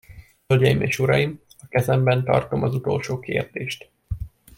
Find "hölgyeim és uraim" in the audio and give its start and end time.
0.47-1.41